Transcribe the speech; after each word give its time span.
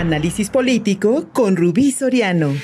Análisis 0.00 0.48
político 0.48 1.28
con 1.30 1.56
Rubí 1.56 1.92
Soriano. 1.92 2.54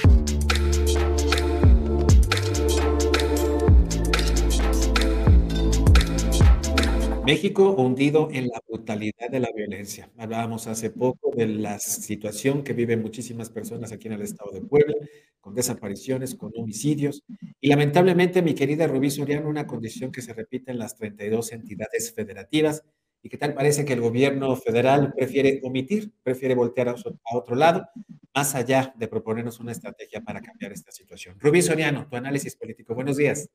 México 7.26 7.74
hundido 7.74 8.30
en 8.32 8.48
la 8.48 8.62
brutalidad 8.66 9.28
de 9.30 9.40
la 9.40 9.50
violencia. 9.54 10.10
Hablábamos 10.16 10.66
hace 10.66 10.88
poco 10.88 11.30
de 11.36 11.46
la 11.46 11.78
situación 11.78 12.64
que 12.64 12.72
viven 12.72 13.02
muchísimas 13.02 13.50
personas 13.50 13.92
aquí 13.92 14.06
en 14.08 14.14
el 14.14 14.22
estado 14.22 14.50
de 14.52 14.62
Puebla, 14.62 14.94
con 15.38 15.54
desapariciones, 15.54 16.36
con 16.36 16.52
homicidios. 16.56 17.22
Y 17.60 17.68
lamentablemente, 17.68 18.40
mi 18.40 18.54
querida 18.54 18.86
Rubí 18.86 19.10
Soriano, 19.10 19.50
una 19.50 19.66
condición 19.66 20.10
que 20.10 20.22
se 20.22 20.32
repite 20.32 20.70
en 20.70 20.78
las 20.78 20.96
32 20.96 21.52
entidades 21.52 22.14
federativas 22.14 22.82
y 23.26 23.28
que 23.28 23.38
tal 23.38 23.54
parece 23.54 23.84
que 23.84 23.94
el 23.94 24.00
gobierno 24.00 24.54
federal 24.54 25.12
prefiere 25.12 25.58
omitir, 25.64 26.12
prefiere 26.22 26.54
voltear 26.54 26.90
a 26.90 26.94
otro 27.36 27.56
lado, 27.56 27.88
más 28.32 28.54
allá 28.54 28.94
de 28.96 29.08
proponernos 29.08 29.58
una 29.58 29.72
estrategia 29.72 30.20
para 30.20 30.40
cambiar 30.40 30.70
esta 30.70 30.92
situación. 30.92 31.34
Rubí 31.40 31.60
Soriano, 31.60 32.06
tu 32.08 32.14
análisis 32.14 32.54
político. 32.54 32.94
Buenos 32.94 33.16
días. 33.16 33.48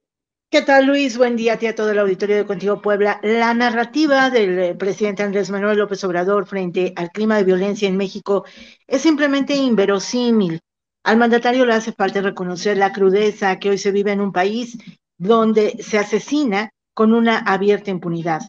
¿Qué 0.50 0.62
tal, 0.62 0.88
Luis? 0.88 1.18
Buen 1.18 1.38
día 1.38 1.54
a 1.54 1.58
ti 1.58 1.68
a 1.68 1.76
todo 1.76 1.90
el 1.92 2.00
auditorio 2.00 2.36
de 2.36 2.46
Contigo 2.46 2.82
Puebla. 2.82 3.22
La 3.24 3.54
narrativa 3.54 4.30
del 4.30 4.60
eh, 4.60 4.76
presidente 4.76 5.24
Andrés 5.24 5.50
Manuel 5.50 5.78
López 5.78 6.04
Obrador 6.04 6.46
frente 6.48 6.92
al 6.98 7.10
clima 7.10 7.38
de 7.38 7.46
violencia 7.46 7.88
en 7.88 7.96
México 7.96 8.44
es 8.88 9.02
simplemente 9.02 9.56
inverosímil. 9.56 10.60
Al 11.06 11.16
mandatario 11.16 11.66
le 11.66 11.76
hace 11.76 11.94
falta 11.94 12.20
reconocer 12.20 12.76
la 12.76 12.92
crudeza 12.92 13.58
que 13.58 13.70
hoy 13.70 13.78
se 13.78 13.94
vive 13.94 14.12
en 14.12 14.20
un 14.20 14.34
país 14.34 14.78
donde 15.18 15.82
se 15.82 15.98
asesina 15.98 16.72
con 16.94 17.14
una 17.14 17.38
abierta 17.38 17.90
impunidad. 17.90 18.42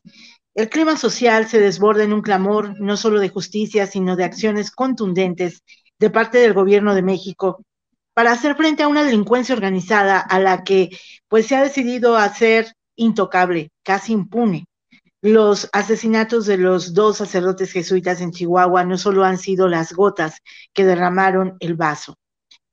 El 0.55 0.69
clima 0.69 0.99
social 0.99 1.49
se 1.49 1.61
desborda 1.61 2.05
en 2.05 2.13
un 2.13 2.21
clamor 2.21 2.79
no 2.79 2.99
solo 2.99 3.21
de 3.21 3.31
justicia, 3.31 3.87
sino 3.87 4.17
de 4.17 4.25
acciones 4.25 4.71
contundentes 4.71 5.63
de 5.99 6.11
parte 6.11 6.39
del 6.39 6.53
gobierno 6.53 6.95
de 6.95 7.03
México 7.03 7.65
para 8.13 8.33
hacer 8.33 8.55
frente 8.57 8.83
a 8.83 8.89
una 8.89 9.05
delincuencia 9.05 9.55
organizada 9.55 10.19
a 10.21 10.39
la 10.39 10.63
que 10.63 10.91
pues 11.29 11.47
se 11.47 11.57
ha 11.57 11.63
decidido 11.63 12.19
hacer 12.19 12.75
intocable, 12.97 13.71
casi 13.83 14.13
impune. 14.13 14.67
Los 15.23 15.71
asesinatos 15.73 16.47
de 16.47 16.59
los 16.59 16.93
dos 16.93 17.19
sacerdotes 17.19 17.73
jesuitas 17.73 18.21
en 18.21 18.33
Chihuahua 18.33 18.85
no 18.85 18.99
solo 18.99 19.25
han 19.25 19.39
sido 19.39 19.69
las 19.69 19.93
gotas 19.93 20.41
que 20.75 20.85
derramaron 20.85 21.57
el 21.61 21.77
vaso. 21.77 22.19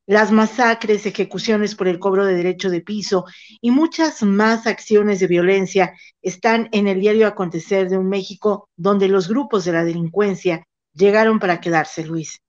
Las 0.10 0.32
masacres, 0.32 1.06
ejecuciones 1.06 1.76
por 1.76 1.88
el 1.88 2.00
cobro 2.00 2.26
de 2.26 2.34
derecho 2.34 2.72
de 2.72 2.82
piso 2.82 3.26
y 3.62 3.70
muchas 3.70 4.24
más 4.24 4.66
acciones 4.66 5.20
de 5.20 5.28
violencia 5.28 5.94
están 6.24 6.68
en 6.72 6.88
el 6.88 7.00
diario 7.00 7.28
acontecer 7.28 7.90
de 7.90 7.98
un 8.00 8.10
México 8.10 8.70
donde 8.76 9.08
los 9.08 9.28
grupos 9.28 9.66
de 9.66 9.74
la 9.74 9.86
delincuencia 9.86 10.66
llegaron 10.94 11.38
para 11.38 11.62
quedarse, 11.62 12.04
Luis 12.04 12.42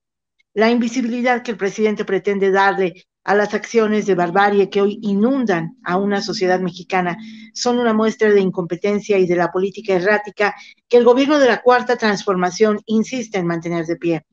la 0.55 0.71
invisibilidad 0.71 1.43
que 1.43 1.53
el 1.53 1.57
presidente 1.57 2.05
pretende 2.05 2.51
darle 2.51 3.05
a 3.23 3.35
las 3.35 3.55
acciones 3.55 4.07
de 4.07 4.15
barbarie 4.15 4.71
que 4.71 4.81
hoy 4.81 4.99
inundan 5.03 5.77
a 5.85 5.97
una 5.97 6.23
sociedad 6.23 6.59
mexicana 6.61 7.19
son 7.53 7.79
una 7.79 7.93
muestra 7.93 8.31
de 8.31 8.41
incompetencia 8.41 9.19
y 9.19 9.27
de 9.27 9.37
la 9.37 9.53
política 9.53 9.95
errática 9.95 10.55
que 10.89 10.97
el 10.97 11.05
gobierno 11.05 11.39
de 11.39 11.47
la 11.47 11.61
Cuarta 11.63 11.97
Transformación 11.97 12.81
insiste 12.87 13.39
en 13.39 13.47
mantener 13.47 13.85
de 13.87 13.97
pie. 13.97 14.27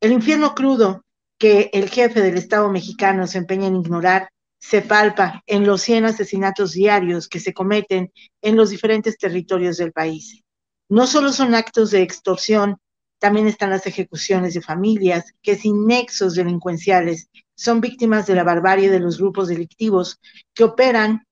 El 0.00 0.12
infierno 0.12 0.54
crudo 0.54 1.05
que 1.38 1.70
el 1.72 1.90
jefe 1.90 2.20
del 2.22 2.36
Estado 2.36 2.70
mexicano 2.70 3.26
se 3.26 3.38
empeña 3.38 3.66
en 3.66 3.76
ignorar 3.76 4.30
se 4.58 4.82
palpa 4.82 5.42
en 5.46 5.66
los 5.66 5.82
100 5.82 6.06
asesinatos 6.06 6.72
diarios 6.72 7.28
que 7.28 7.40
se 7.40 7.52
cometen 7.52 8.12
en 8.42 8.56
los 8.56 8.70
diferentes 8.70 9.16
territorios 9.18 9.76
del 9.76 9.92
país. 9.92 10.42
No 10.88 11.06
solo 11.06 11.32
son 11.32 11.54
actos 11.54 11.90
de 11.90 12.02
extorsión 12.02 12.78
también 13.18 13.46
están 13.46 13.70
las 13.70 13.86
ejecuciones 13.86 14.54
de 14.54 14.60
familias 14.60 15.32
que 15.42 15.56
sin 15.56 15.86
nexos 15.86 16.34
delincuenciales 16.34 17.28
son 17.54 17.80
víctimas 17.80 18.26
de 18.26 18.34
la 18.34 18.44
barbarie 18.44 18.90
de 18.90 19.00
los 19.00 19.18
grupos 19.18 19.48
delictivos 19.48 20.20
que 20.54 20.64
operan 20.64 21.26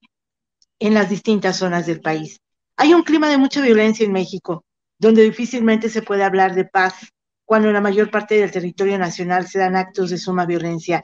en 0.78 0.94
las 0.94 1.10
distintas 1.10 1.56
zonas 1.58 1.86
del 1.86 2.00
país. 2.00 2.40
Hay 2.76 2.94
un 2.94 3.02
clima 3.02 3.28
de 3.28 3.38
mucha 3.38 3.60
violencia 3.60 4.06
en 4.06 4.12
México, 4.12 4.64
donde 4.98 5.22
difícilmente 5.22 5.90
se 5.90 6.02
puede 6.02 6.24
hablar 6.24 6.54
de 6.54 6.64
paz 6.64 6.94
cuando 7.44 7.68
en 7.68 7.74
la 7.74 7.80
mayor 7.80 8.10
parte 8.10 8.36
del 8.36 8.50
territorio 8.50 8.98
nacional 8.98 9.46
se 9.46 9.58
dan 9.58 9.76
actos 9.76 10.10
de 10.10 10.18
suma 10.18 10.46
violencia. 10.46 11.02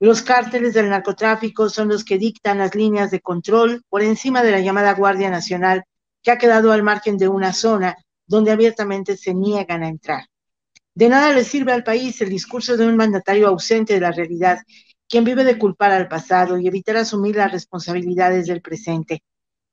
Los 0.00 0.22
cárteles 0.22 0.74
del 0.74 0.90
narcotráfico 0.90 1.68
son 1.68 1.88
los 1.88 2.04
que 2.04 2.18
dictan 2.18 2.58
las 2.58 2.74
líneas 2.74 3.10
de 3.10 3.20
control 3.20 3.82
por 3.88 4.02
encima 4.02 4.42
de 4.42 4.52
la 4.52 4.60
llamada 4.60 4.94
Guardia 4.94 5.30
Nacional, 5.30 5.84
que 6.22 6.30
ha 6.30 6.38
quedado 6.38 6.72
al 6.72 6.82
margen 6.82 7.16
de 7.16 7.28
una 7.28 7.52
zona 7.52 7.96
donde 8.26 8.50
abiertamente 8.50 9.16
se 9.16 9.34
niegan 9.34 9.82
a 9.82 9.88
entrar. 9.88 10.24
De 10.94 11.08
nada 11.08 11.32
le 11.32 11.44
sirve 11.44 11.72
al 11.72 11.84
país 11.84 12.20
el 12.20 12.28
discurso 12.28 12.76
de 12.76 12.86
un 12.86 12.96
mandatario 12.96 13.48
ausente 13.48 13.94
de 13.94 14.00
la 14.00 14.12
realidad, 14.12 14.58
quien 15.08 15.24
vive 15.24 15.44
de 15.44 15.58
culpar 15.58 15.92
al 15.92 16.08
pasado 16.08 16.58
y 16.58 16.66
evitar 16.66 16.96
asumir 16.96 17.36
las 17.36 17.50
responsabilidades 17.50 18.46
del 18.46 18.60
presente. 18.60 19.22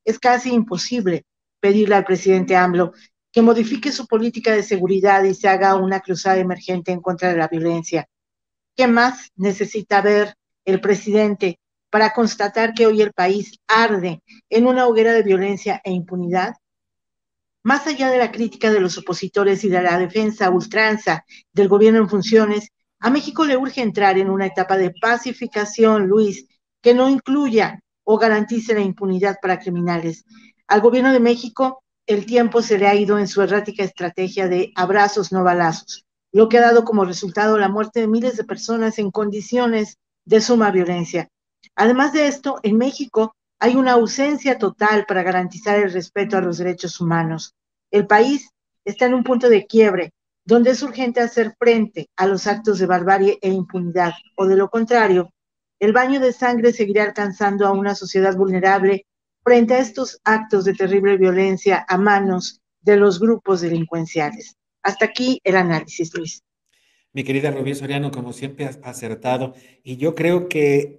Es 0.04 0.18
casi 0.18 0.52
imposible 0.52 1.26
pedirle 1.60 1.96
al 1.96 2.04
presidente 2.04 2.56
AMLO 2.56 2.92
que 3.36 3.42
modifique 3.42 3.92
su 3.92 4.06
política 4.06 4.52
de 4.52 4.62
seguridad 4.62 5.22
y 5.24 5.34
se 5.34 5.46
haga 5.46 5.74
una 5.74 6.00
cruzada 6.00 6.38
emergente 6.38 6.90
en 6.90 7.02
contra 7.02 7.28
de 7.28 7.36
la 7.36 7.48
violencia. 7.48 8.08
¿Qué 8.74 8.86
más 8.86 9.30
necesita 9.36 10.00
ver 10.00 10.36
el 10.64 10.80
presidente 10.80 11.60
para 11.90 12.14
constatar 12.14 12.72
que 12.72 12.86
hoy 12.86 13.02
el 13.02 13.12
país 13.12 13.58
arde 13.68 14.22
en 14.48 14.66
una 14.66 14.86
hoguera 14.86 15.12
de 15.12 15.22
violencia 15.22 15.82
e 15.84 15.92
impunidad? 15.92 16.54
Más 17.62 17.86
allá 17.86 18.08
de 18.08 18.16
la 18.16 18.32
crítica 18.32 18.72
de 18.72 18.80
los 18.80 18.96
opositores 18.96 19.62
y 19.64 19.68
de 19.68 19.82
la 19.82 19.98
defensa 19.98 20.48
ultranza 20.48 21.26
del 21.52 21.68
gobierno 21.68 21.98
en 21.98 22.08
funciones, 22.08 22.70
a 23.00 23.10
México 23.10 23.44
le 23.44 23.58
urge 23.58 23.82
entrar 23.82 24.16
en 24.16 24.30
una 24.30 24.46
etapa 24.46 24.78
de 24.78 24.94
pacificación, 24.98 26.06
Luis, 26.06 26.46
que 26.80 26.94
no 26.94 27.10
incluya 27.10 27.80
o 28.02 28.16
garantice 28.16 28.72
la 28.72 28.80
impunidad 28.80 29.36
para 29.42 29.58
criminales. 29.58 30.24
Al 30.68 30.80
gobierno 30.80 31.12
de 31.12 31.20
México 31.20 31.82
el 32.06 32.26
tiempo 32.26 32.62
se 32.62 32.78
le 32.78 32.86
ha 32.86 32.94
ido 32.94 33.18
en 33.18 33.28
su 33.28 33.42
errática 33.42 33.82
estrategia 33.82 34.48
de 34.48 34.72
abrazos 34.76 35.32
no 35.32 35.42
balazos, 35.42 36.06
lo 36.32 36.48
que 36.48 36.58
ha 36.58 36.62
dado 36.62 36.84
como 36.84 37.04
resultado 37.04 37.58
la 37.58 37.68
muerte 37.68 38.00
de 38.00 38.08
miles 38.08 38.36
de 38.36 38.44
personas 38.44 38.98
en 38.98 39.10
condiciones 39.10 39.98
de 40.24 40.40
suma 40.40 40.70
violencia. 40.70 41.28
Además 41.74 42.12
de 42.12 42.28
esto, 42.28 42.60
en 42.62 42.78
México 42.78 43.34
hay 43.58 43.76
una 43.76 43.92
ausencia 43.92 44.58
total 44.58 45.06
para 45.06 45.22
garantizar 45.22 45.78
el 45.78 45.92
respeto 45.92 46.36
a 46.36 46.42
los 46.42 46.58
derechos 46.58 47.00
humanos. 47.00 47.54
El 47.90 48.06
país 48.06 48.50
está 48.84 49.06
en 49.06 49.14
un 49.14 49.24
punto 49.24 49.48
de 49.48 49.66
quiebre 49.66 50.12
donde 50.44 50.70
es 50.70 50.82
urgente 50.82 51.20
hacer 51.20 51.56
frente 51.58 52.08
a 52.16 52.26
los 52.26 52.46
actos 52.46 52.78
de 52.78 52.86
barbarie 52.86 53.38
e 53.42 53.50
impunidad, 53.50 54.12
o 54.36 54.46
de 54.46 54.54
lo 54.54 54.70
contrario, 54.70 55.32
el 55.80 55.92
baño 55.92 56.20
de 56.20 56.32
sangre 56.32 56.72
seguirá 56.72 57.02
alcanzando 57.02 57.66
a 57.66 57.72
una 57.72 57.96
sociedad 57.96 58.36
vulnerable 58.36 59.06
frente 59.46 59.74
a 59.74 59.78
estos 59.78 60.20
actos 60.24 60.64
de 60.64 60.74
terrible 60.74 61.16
violencia 61.16 61.86
a 61.88 61.96
manos 61.96 62.60
de 62.80 62.96
los 62.96 63.20
grupos 63.20 63.60
delincuenciales. 63.60 64.56
Hasta 64.82 65.04
aquí 65.04 65.40
el 65.44 65.54
análisis, 65.54 66.12
Luis. 66.14 66.42
Mi 67.12 67.22
querida 67.22 67.52
Rubí 67.52 67.72
Soriano, 67.76 68.10
como 68.10 68.32
siempre 68.32 68.64
has 68.64 68.80
acertado, 68.82 69.54
y 69.84 69.98
yo 69.98 70.16
creo 70.16 70.48
que 70.48 70.96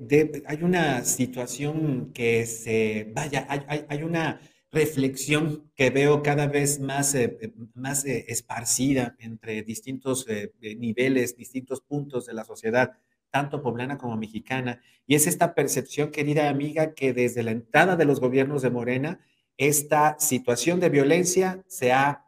hay 0.48 0.64
una 0.64 1.04
situación 1.04 2.14
que 2.14 2.46
se, 2.46 3.12
vaya, 3.14 3.46
hay, 3.50 4.04
una 4.04 4.40
reflexión 4.72 5.70
que 5.76 5.90
veo 5.90 6.24
cada 6.24 6.48
vez 6.48 6.80
más, 6.80 7.16
eh, 7.16 7.38
eh, 7.42 7.52
más 7.74 8.06
eh, 8.06 8.24
esparcida 8.30 9.18
entre 9.20 9.62
distintos 9.62 10.26
niveles, 10.62 11.36
distintos 11.36 11.82
puntos 11.82 12.26
de 12.26 12.34
la 12.34 12.46
sociedad, 12.46 12.94
tanto 13.32 13.62
poblana 13.62 13.98
como 13.98 14.18
mexicana, 14.18 14.82
y 15.06 15.16
es 15.16 15.28
esta 15.28 15.56
percepción, 15.56 16.12
querida 16.12 16.50
amiga, 16.50 16.94
que 16.94 17.14
desde 17.14 17.44
la 17.44 17.52
entrada 17.52 17.96
de 17.96 18.06
los 18.06 18.20
gobiernos 18.20 18.62
de 18.62 18.70
Morena, 18.70 19.20
esta 19.58 20.18
situación 20.20 20.80
de 20.80 20.90
violencia 20.90 21.64
se 21.68 21.92
ha 21.92 22.26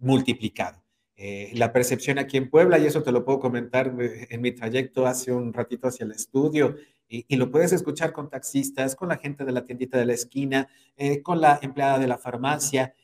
multiplicado. 0.00 0.82
Eh, 1.16 1.50
la 1.54 1.72
percepción 1.72 2.18
aquí 2.18 2.36
en 2.36 2.48
Puebla, 2.48 2.78
y 2.78 2.86
eso 2.86 3.02
te 3.02 3.10
lo 3.10 3.24
puedo 3.24 3.40
comentar 3.40 3.92
eh, 4.00 4.28
en 4.30 4.40
mi 4.40 4.52
trayecto 4.52 5.04
hace 5.04 5.32
un 5.32 5.52
ratito 5.52 5.88
hacia 5.88 6.04
el 6.04 6.12
estudio, 6.12 6.76
y, 7.10 7.36
lo 7.36 7.50
puedes 7.50 7.72
escuchar 7.72 8.12
con 8.12 8.28
taxistas, 8.28 8.94
con 8.94 9.08
la 9.08 9.16
gente 9.16 9.46
de 9.46 9.50
la 9.50 9.64
tiendita 9.64 9.96
de 9.96 10.04
la 10.04 10.12
esquina, 10.12 10.68
eh, 10.94 11.22
con 11.22 11.40
la 11.40 11.58
empleada 11.62 11.98
de 11.98 12.06
la 12.06 12.18
farmacia, 12.18 12.94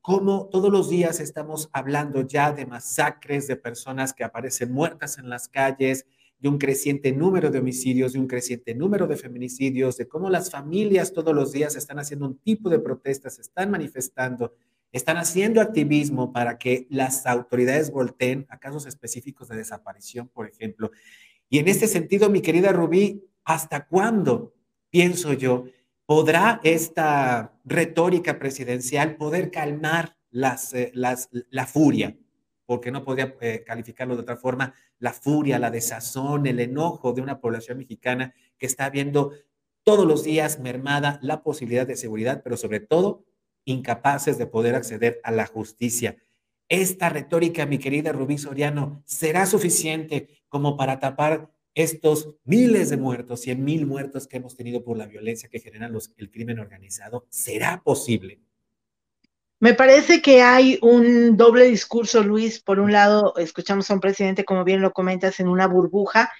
como 0.00 0.48
todos 0.48 0.72
los 0.72 0.88
días 0.90 1.20
estamos 1.20 1.68
hablando 1.72 2.22
ya 2.22 2.52
de 2.52 2.66
masacres, 2.66 3.46
de 3.46 3.54
personas 3.54 4.14
que 4.14 4.24
aparecen 4.24 4.72
muertas 4.72 5.18
en 5.18 5.28
las 5.28 5.46
calles, 5.46 6.06
de 6.40 6.48
un 6.48 6.58
creciente 6.58 7.12
número 7.12 7.50
de 7.50 7.58
homicidios, 7.58 8.14
de 8.14 8.18
un 8.18 8.26
creciente 8.26 8.74
número 8.74 9.06
de 9.06 9.16
feminicidios, 9.16 9.96
de 9.96 10.08
cómo 10.08 10.30
las 10.30 10.50
familias 10.50 11.12
todos 11.12 11.34
los 11.34 11.52
días 11.52 11.76
están 11.76 11.98
haciendo 11.98 12.26
un 12.26 12.38
tipo 12.38 12.68
de 12.70 12.78
protestas, 12.78 13.38
están 13.38 13.70
manifestando 13.70 14.54
están 14.92 15.18
haciendo 15.18 15.60
activismo 15.60 16.32
para 16.32 16.58
que 16.58 16.86
las 16.90 17.26
autoridades 17.26 17.90
volteen 17.90 18.46
a 18.48 18.58
casos 18.58 18.86
específicos 18.86 19.48
de 19.48 19.56
desaparición, 19.56 20.28
por 20.28 20.48
ejemplo. 20.48 20.90
Y 21.48 21.58
en 21.58 21.68
este 21.68 21.86
sentido, 21.86 22.28
mi 22.28 22.40
querida 22.40 22.72
Rubí, 22.72 23.24
¿hasta 23.44 23.86
cuándo, 23.86 24.54
pienso 24.90 25.32
yo, 25.32 25.64
podrá 26.06 26.60
esta 26.64 27.52
retórica 27.64 28.38
presidencial 28.38 29.16
poder 29.16 29.50
calmar 29.50 30.16
las, 30.30 30.74
eh, 30.74 30.90
las, 30.94 31.28
la 31.50 31.66
furia? 31.66 32.16
Porque 32.70 32.92
no 32.92 33.02
podía 33.02 33.34
eh, 33.40 33.64
calificarlo 33.66 34.14
de 34.14 34.22
otra 34.22 34.36
forma, 34.36 34.74
la 35.00 35.12
furia, 35.12 35.58
la 35.58 35.72
desazón, 35.72 36.46
el 36.46 36.60
enojo 36.60 37.12
de 37.12 37.20
una 37.20 37.40
población 37.40 37.78
mexicana 37.78 38.32
que 38.58 38.66
está 38.66 38.88
viendo 38.90 39.32
todos 39.82 40.06
los 40.06 40.22
días 40.22 40.60
mermada 40.60 41.18
la 41.20 41.42
posibilidad 41.42 41.84
de 41.84 41.96
seguridad, 41.96 42.42
pero 42.44 42.56
sobre 42.56 42.78
todo 42.78 43.24
incapaces 43.64 44.38
de 44.38 44.46
poder 44.46 44.76
acceder 44.76 45.20
a 45.24 45.32
la 45.32 45.46
justicia. 45.46 46.18
Esta 46.68 47.08
retórica, 47.08 47.66
mi 47.66 47.78
querida 47.78 48.12
Rubí 48.12 48.38
Soriano, 48.38 49.02
será 49.04 49.46
suficiente 49.46 50.28
como 50.48 50.76
para 50.76 51.00
tapar 51.00 51.50
estos 51.74 52.36
miles 52.44 52.88
de 52.88 52.98
muertos, 52.98 53.40
cien 53.40 53.64
mil 53.64 53.84
muertos 53.84 54.28
que 54.28 54.36
hemos 54.36 54.54
tenido 54.54 54.84
por 54.84 54.96
la 54.96 55.08
violencia 55.08 55.48
que 55.48 55.58
genera 55.58 55.88
los, 55.88 56.12
el 56.18 56.30
crimen 56.30 56.60
organizado. 56.60 57.26
¿Será 57.30 57.82
posible? 57.82 58.38
Me 59.60 59.74
parece 59.74 60.22
que 60.22 60.42
hay 60.42 60.78
un 60.82 61.36
doble 61.36 61.64
discurso, 61.66 62.22
Luis. 62.22 62.60
Por 62.62 62.80
un 62.80 62.92
lado, 62.92 63.34
escuchamos 63.36 63.90
a 63.90 63.94
un 63.94 64.00
presidente, 64.00 64.44
como 64.44 64.64
bien 64.64 64.80
lo 64.80 64.92
comentas, 64.92 65.38
en 65.38 65.48
una 65.48 65.66
burbuja, 65.66 66.32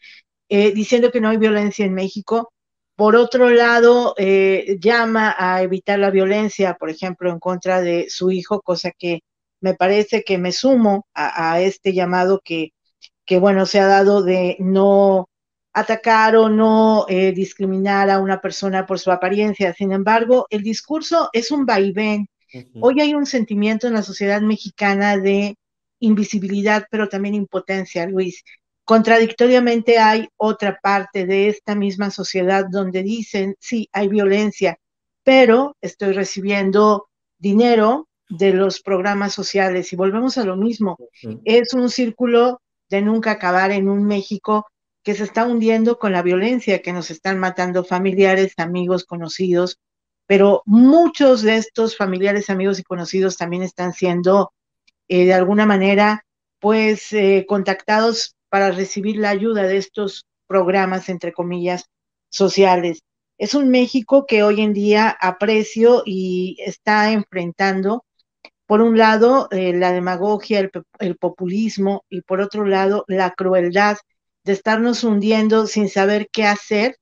eh, 0.48 0.72
diciendo 0.72 1.10
que 1.12 1.20
no 1.20 1.28
hay 1.28 1.36
violencia 1.36 1.84
en 1.84 1.94
México. 1.94 2.52
Por 2.96 3.16
otro 3.16 3.50
lado, 3.50 4.14
eh, 4.18 4.78
llama 4.80 5.34
a 5.38 5.62
evitar 5.62 5.98
la 5.98 6.10
violencia, 6.10 6.74
por 6.74 6.90
ejemplo, 6.90 7.30
en 7.30 7.38
contra 7.40 7.82
de 7.82 8.06
su 8.10 8.30
hijo, 8.30 8.62
cosa 8.62 8.90
que 8.98 9.20
me 9.60 9.74
parece 9.74 10.24
que 10.24 10.38
me 10.38 10.52
sumo 10.52 11.06
a, 11.14 11.60
este 11.60 11.92
llamado 11.92 12.40
que, 12.44 12.72
que, 13.26 13.38
bueno, 13.38 13.66
se 13.66 13.80
ha 13.80 13.86
dado 13.86 14.22
de 14.22 14.56
no 14.60 15.28
atacar 15.74 16.36
o 16.36 16.48
no 16.48 17.06
eh, 17.08 17.32
discriminar 17.32 18.10
a 18.10 18.18
una 18.20 18.40
persona 18.40 18.86
por 18.86 18.98
su 18.98 19.10
apariencia. 19.12 19.74
Sin 19.74 19.92
embargo, 19.92 20.46
el 20.50 20.62
discurso 20.62 21.30
es 21.32 21.50
un 21.50 21.66
vaivén 21.66 22.28
Hoy 22.80 23.00
hay 23.00 23.14
un 23.14 23.26
sentimiento 23.26 23.86
en 23.86 23.94
la 23.94 24.02
sociedad 24.02 24.40
mexicana 24.40 25.16
de 25.16 25.56
invisibilidad, 26.00 26.86
pero 26.90 27.08
también 27.08 27.34
impotencia, 27.34 28.06
Luis. 28.06 28.42
Contradictoriamente 28.84 29.98
hay 29.98 30.28
otra 30.36 30.78
parte 30.82 31.26
de 31.26 31.48
esta 31.48 31.74
misma 31.74 32.10
sociedad 32.10 32.66
donde 32.68 33.02
dicen, 33.02 33.54
sí, 33.60 33.88
hay 33.92 34.08
violencia, 34.08 34.78
pero 35.22 35.76
estoy 35.80 36.12
recibiendo 36.12 37.08
dinero 37.38 38.08
de 38.28 38.52
los 38.52 38.80
programas 38.80 39.32
sociales 39.32 39.92
y 39.92 39.96
volvemos 39.96 40.38
a 40.38 40.44
lo 40.44 40.56
mismo. 40.56 40.96
Es 41.44 41.74
un 41.74 41.90
círculo 41.90 42.60
de 42.88 43.02
nunca 43.02 43.32
acabar 43.32 43.70
en 43.70 43.88
un 43.88 44.04
México 44.04 44.66
que 45.02 45.14
se 45.14 45.24
está 45.24 45.46
hundiendo 45.46 45.98
con 45.98 46.12
la 46.12 46.22
violencia, 46.22 46.82
que 46.82 46.92
nos 46.92 47.10
están 47.10 47.38
matando 47.38 47.84
familiares, 47.84 48.54
amigos, 48.56 49.04
conocidos, 49.04 49.78
pero 50.30 50.62
muchos 50.64 51.42
de 51.42 51.56
estos 51.56 51.96
familiares, 51.96 52.50
amigos 52.50 52.78
y 52.78 52.84
conocidos 52.84 53.36
también 53.36 53.64
están 53.64 53.92
siendo 53.92 54.52
eh, 55.08 55.24
de 55.24 55.34
alguna 55.34 55.66
manera 55.66 56.24
pues 56.60 57.12
eh, 57.12 57.46
contactados 57.48 58.36
para 58.48 58.70
recibir 58.70 59.16
la 59.16 59.30
ayuda 59.30 59.64
de 59.64 59.78
estos 59.78 60.26
programas, 60.46 61.08
entre 61.08 61.32
comillas, 61.32 61.86
sociales. 62.28 63.00
Es 63.38 63.54
un 63.54 63.70
México 63.70 64.24
que 64.24 64.44
hoy 64.44 64.60
en 64.60 64.72
día 64.72 65.08
aprecio 65.20 66.04
y 66.06 66.56
está 66.64 67.10
enfrentando, 67.10 68.04
por 68.66 68.82
un 68.82 68.96
lado, 68.96 69.48
eh, 69.50 69.72
la 69.72 69.90
demagogia, 69.90 70.60
el, 70.60 70.70
el 71.00 71.16
populismo 71.16 72.04
y 72.08 72.20
por 72.20 72.40
otro 72.40 72.64
lado, 72.64 73.04
la 73.08 73.32
crueldad 73.32 73.96
de 74.44 74.52
estarnos 74.52 75.02
hundiendo 75.02 75.66
sin 75.66 75.88
saber 75.88 76.28
qué 76.30 76.44
hacer 76.44 77.00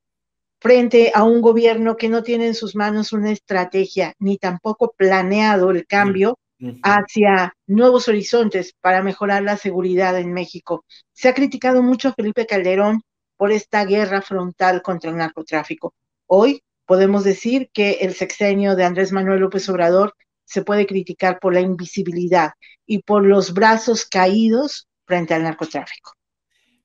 frente 0.61 1.13
a 1.15 1.25
un 1.25 1.41
gobierno 1.41 1.97
que 1.97 2.09
no 2.09 2.23
tiene 2.23 2.49
en 2.49 2.55
sus 2.55 2.75
manos 2.75 3.13
una 3.13 3.31
estrategia 3.31 4.15
ni 4.19 4.39
tampoco 4.39 4.93
planeado 4.97 5.71
el 5.71 5.87
cambio 5.87 6.39
hacia 6.83 7.55
nuevos 7.67 8.09
horizontes 8.09 8.75
para 8.81 9.03
mejorar 9.03 9.43
la 9.45 9.57
seguridad 9.57 10.19
en 10.19 10.33
México. 10.33 10.85
Se 11.13 11.29
ha 11.29 11.35
criticado 11.35 11.83
mucho 11.83 12.09
a 12.09 12.15
Felipe 12.15 12.47
Calderón 12.47 13.03
por 13.37 13.53
esta 13.53 13.85
guerra 13.85 14.23
frontal 14.23 14.83
contra 14.83 15.11
el 15.11 15.17
narcotráfico. 15.17 15.95
Hoy 16.27 16.63
podemos 16.85 17.23
decir 17.23 17.71
que 17.73 17.99
el 18.01 18.15
sexenio 18.15 18.75
de 18.75 18.85
Andrés 18.85 19.13
Manuel 19.13 19.41
López 19.41 19.69
Obrador 19.69 20.15
se 20.45 20.63
puede 20.63 20.87
criticar 20.87 21.39
por 21.39 21.55
la 21.55 21.61
invisibilidad 21.61 22.53
y 22.87 23.03
por 23.03 23.25
los 23.25 23.53
brazos 23.53 24.07
caídos 24.07 24.89
frente 25.07 25.35
al 25.35 25.45
narcotráfico. 25.45 26.18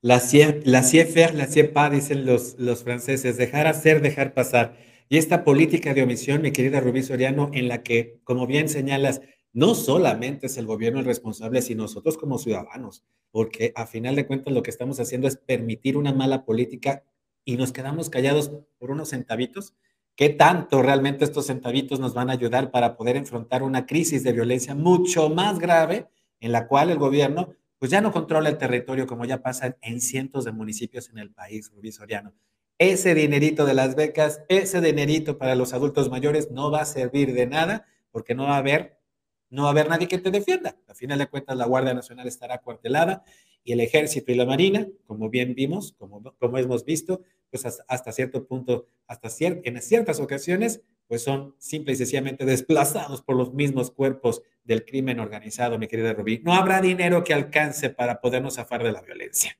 La 0.03 0.19
CIE, 0.19 0.59
la 0.65 0.83
faire, 0.83 1.33
la 1.33 1.45
CIEPA, 1.47 1.89
dicen 1.89 2.25
los, 2.25 2.59
los 2.59 2.83
franceses, 2.83 3.37
dejar 3.37 3.67
hacer, 3.67 4.01
dejar 4.01 4.33
pasar. 4.33 4.75
Y 5.07 5.17
esta 5.17 5.45
política 5.45 5.93
de 5.93 6.03
omisión, 6.03 6.41
mi 6.41 6.51
querida 6.51 6.81
Rubí 6.81 7.01
Soriano, 7.03 7.49
en 7.53 7.69
la 7.69 7.83
que, 7.83 8.19
como 8.25 8.45
bien 8.45 8.67
señalas, 8.67 9.21
no 9.53 9.75
solamente 9.75 10.47
es 10.47 10.57
el 10.57 10.65
gobierno 10.65 10.99
el 10.99 11.05
responsable, 11.05 11.61
sino 11.61 11.83
nosotros 11.83 12.17
como 12.17 12.37
ciudadanos, 12.37 13.05
porque 13.31 13.71
a 13.77 13.87
final 13.87 14.17
de 14.17 14.27
cuentas 14.27 14.53
lo 14.53 14.61
que 14.61 14.71
estamos 14.71 14.99
haciendo 14.99 15.25
es 15.25 15.37
permitir 15.37 15.95
una 15.95 16.11
mala 16.11 16.43
política 16.43 17.05
y 17.45 17.55
nos 17.55 17.71
quedamos 17.71 18.09
callados 18.09 18.51
por 18.79 18.91
unos 18.91 19.11
centavitos. 19.11 19.73
¿Qué 20.17 20.27
tanto 20.27 20.81
realmente 20.81 21.23
estos 21.23 21.45
centavitos 21.45 22.01
nos 22.01 22.13
van 22.13 22.29
a 22.29 22.33
ayudar 22.33 22.71
para 22.71 22.97
poder 22.97 23.15
enfrentar 23.15 23.63
una 23.63 23.85
crisis 23.85 24.21
de 24.23 24.33
violencia 24.33 24.75
mucho 24.75 25.29
más 25.29 25.59
grave 25.59 26.07
en 26.41 26.51
la 26.51 26.67
cual 26.67 26.89
el 26.89 26.97
gobierno 26.97 27.55
pues 27.83 27.91
ya 27.91 27.99
no 27.99 28.13
controla 28.13 28.47
el 28.47 28.57
territorio 28.57 29.05
como 29.05 29.25
ya 29.25 29.41
pasa 29.41 29.77
en 29.81 29.99
cientos 29.99 30.45
de 30.45 30.53
municipios 30.53 31.09
en 31.09 31.17
el 31.17 31.31
país, 31.31 31.69
Rubí 31.69 31.91
Soriano. 31.91 32.33
Ese 32.77 33.13
dinerito 33.13 33.65
de 33.65 33.73
las 33.73 33.95
becas, 33.95 34.41
ese 34.47 34.79
dinerito 34.79 35.37
para 35.37 35.53
los 35.55 35.73
adultos 35.73 36.09
mayores 36.09 36.49
no 36.49 36.71
va 36.71 36.83
a 36.83 36.85
servir 36.85 37.33
de 37.33 37.45
nada 37.45 37.85
porque 38.09 38.35
no 38.35 38.43
va 38.43 38.55
a 38.55 38.59
haber, 38.59 39.01
no 39.49 39.63
va 39.63 39.67
a 39.67 39.71
haber 39.71 39.89
nadie 39.89 40.07
que 40.07 40.17
te 40.17 40.31
defienda. 40.31 40.77
A 40.87 40.95
final 40.95 41.19
de 41.19 41.27
cuentas, 41.27 41.57
la 41.57 41.65
Guardia 41.65 41.93
Nacional 41.93 42.25
estará 42.25 42.59
cuartelada 42.59 43.25
y 43.65 43.73
el 43.73 43.81
Ejército 43.81 44.31
y 44.31 44.35
la 44.35 44.45
Marina, 44.45 44.87
como 45.05 45.29
bien 45.29 45.53
vimos, 45.53 45.91
como, 45.99 46.23
como 46.39 46.57
hemos 46.57 46.85
visto, 46.85 47.19
pues 47.49 47.65
hasta, 47.65 48.11
cierto 48.13 48.47
punto, 48.47 48.87
hasta 49.07 49.27
en 49.39 49.81
ciertas 49.81 50.21
ocasiones, 50.21 50.83
pues 51.07 51.23
son 51.23 51.55
simple 51.59 51.93
y 51.93 51.95
sencillamente 51.95 52.45
desplazados 52.45 53.21
por 53.21 53.35
los 53.35 53.53
mismos 53.53 53.91
cuerpos 53.91 54.41
del 54.63 54.85
crimen 54.85 55.19
organizado, 55.19 55.77
mi 55.77 55.87
querida 55.87 56.13
Rubí. 56.13 56.41
No 56.43 56.53
habrá 56.53 56.81
dinero 56.81 57.23
que 57.23 57.33
alcance 57.33 57.89
para 57.89 58.21
podernos 58.21 58.55
zafar 58.55 58.83
de 58.83 58.91
la 58.91 59.01
violencia. 59.01 59.57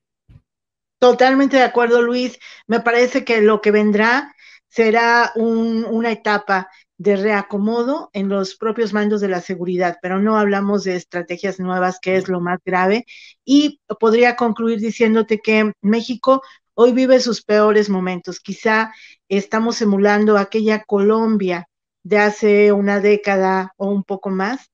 Totalmente 1.00 1.58
de 1.58 1.64
acuerdo, 1.64 2.02
Luis. 2.02 2.40
Me 2.66 2.80
parece 2.80 3.26
que 3.26 3.42
lo 3.42 3.62
que 3.62 3.72
vendrá 3.72 4.34
será 4.70 5.34
una 5.36 6.12
etapa 6.12 6.70
de 6.98 7.18
reacomodo 7.18 8.10
en 8.14 8.30
los 8.30 8.56
propios 8.56 8.94
mandos 8.94 9.20
de 9.20 9.28
la 9.28 9.42
seguridad, 9.42 9.98
pero 10.02 10.20
no 10.20 10.38
hablamos 10.38 10.86
de 10.86 10.96
estrategias 10.96 11.60
nuevas, 11.60 12.00
que 12.00 12.16
es 12.16 12.30
lo 12.30 12.40
más 12.40 12.60
grave. 12.64 13.06
Y 13.44 13.82
podría 14.00 14.36
concluir 14.36 14.80
diciéndote 14.80 15.40
que 15.40 15.74
México 15.82 16.42
hoy 16.76 16.92
vive 16.92 17.20
sus 17.20 17.44
peores 17.44 17.90
momentos. 17.90 18.40
Quizá 18.40 18.94
estamos 19.28 19.82
emulando 19.82 20.38
aquella 20.38 20.84
Colombia 20.84 21.68
de 22.04 22.18
hace 22.18 22.72
una 22.72 23.00
década 23.00 23.74
o 23.78 23.88
un 23.90 24.04
poco 24.04 24.30
más, 24.30 24.72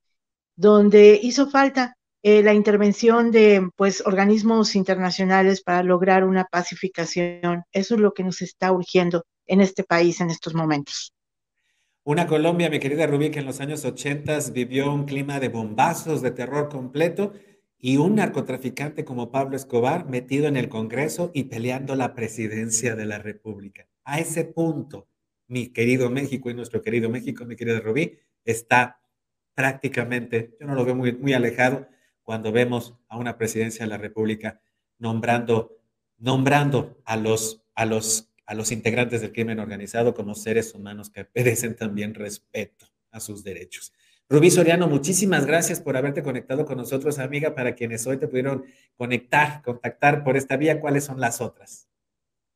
donde 0.56 1.20
hizo 1.22 1.50
falta 1.50 1.96
eh, 2.22 2.44
la 2.44 2.54
intervención 2.54 3.32
de 3.32 3.70
pues 3.76 4.02
organismos 4.06 4.76
internacionales 4.76 5.62
para 5.62 5.84
lograr 5.84 6.24
una 6.24 6.46
pacificación. 6.46 7.64
Eso 7.72 7.96
es 7.96 8.02
lo 8.02 8.14
que 8.14 8.24
nos 8.24 8.42
está 8.42 8.72
urgiendo 8.72 9.24
en 9.48 9.62
este 9.62 9.84
país 9.84 10.20
en 10.22 10.30
estos 10.30 10.54
momentos. 10.54 11.14
Una 12.04 12.28
Colombia, 12.28 12.70
mi 12.70 12.80
querida 12.80 13.06
Rubí, 13.06 13.30
que 13.30 13.40
en 13.40 13.46
los 13.46 13.60
años 13.60 13.86
80 13.86 14.40
vivió 14.52 14.92
un 14.92 15.06
clima 15.06 15.40
de 15.40 15.50
bombazos, 15.50 16.22
de 16.22 16.32
terror 16.32 16.68
completo, 16.70 17.34
y 17.80 17.98
un 17.98 18.16
narcotraficante 18.16 19.06
como 19.06 19.32
Pablo 19.32 19.56
Escobar 19.56 20.06
metido 20.06 20.48
en 20.48 20.58
el 20.58 20.68
Congreso 20.68 21.32
y 21.34 21.46
peleando 21.46 21.96
la 21.96 22.14
presidencia 22.14 22.96
de 22.96 23.06
la 23.06 23.20
República. 23.20 23.88
A 24.04 24.20
ese 24.20 24.44
punto, 24.44 25.08
mi 25.48 25.70
querido 25.70 26.10
México 26.10 26.50
y 26.50 26.54
nuestro 26.54 26.82
querido 26.82 27.10
México, 27.10 27.46
mi 27.46 27.56
querida 27.56 27.80
Rubí, 27.80 28.20
está 28.44 29.02
prácticamente, 29.56 30.56
yo 30.60 30.68
no 30.68 30.76
lo 30.76 30.86
veo 30.86 30.96
muy, 30.96 31.14
muy 31.14 31.34
alejado 31.34 31.88
cuando 32.22 32.52
vemos 32.52 32.96
a 33.08 33.18
una 33.18 33.38
presidencia 33.38 33.86
de 33.86 33.90
la 33.90 33.98
República 33.98 34.62
nombrando, 34.98 35.78
nombrando 36.18 37.02
a, 37.06 37.16
los, 37.16 37.64
a, 37.76 37.86
los, 37.86 38.30
a 38.46 38.56
los 38.56 38.72
integrantes 38.72 39.22
del 39.22 39.32
crimen 39.32 39.60
organizado 39.60 40.14
como 40.14 40.36
seres 40.36 40.76
humanos 40.76 41.10
que 41.10 41.28
merecen 41.36 41.76
también 41.76 42.14
respeto 42.14 42.88
a 43.12 43.20
sus 43.20 43.44
derechos. 43.44 43.94
Rubí 44.30 44.52
Soriano, 44.52 44.88
muchísimas 44.88 45.48
gracias 45.48 45.82
por 45.82 45.98
haberte 45.98 46.22
conectado 46.22 46.64
con 46.64 46.78
nosotros, 46.78 47.18
amiga, 47.18 47.56
para 47.56 47.74
quienes 47.74 48.06
hoy 48.06 48.18
te 48.18 48.28
pudieron 48.28 48.64
conectar, 48.96 49.64
contactar 49.64 50.24
por 50.24 50.38
esta 50.38 50.56
vía, 50.56 50.80
¿cuáles 50.80 51.06
son 51.06 51.20
las 51.20 51.42
otras? 51.42 51.88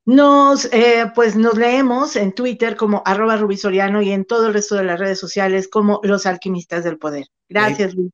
Nos, 0.06 0.66
eh, 0.72 1.12
pues 1.16 1.36
nos 1.36 1.58
leemos 1.58 2.16
en 2.16 2.34
Twitter 2.34 2.76
como 2.76 3.02
arroba 3.06 3.38
rubisoriano 3.38 4.04
y 4.04 4.12
en 4.12 4.26
todo 4.26 4.48
el 4.48 4.54
resto 4.54 4.76
de 4.76 4.84
las 4.84 5.00
redes 5.00 5.18
sociales 5.18 5.68
como 5.68 6.00
Los 6.04 6.28
Alquimistas 6.28 6.84
del 6.84 7.00
Poder. 7.00 7.26
Gracias, 7.50 7.96
Luis. 7.96 8.12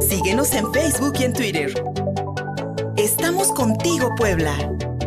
Síguenos 0.00 0.54
en 0.54 0.72
Facebook 0.72 1.14
y 1.18 1.24
en 1.24 1.32
Twitter. 1.34 1.74
Estamos 2.96 3.52
contigo, 3.52 4.08
Puebla. 4.16 4.56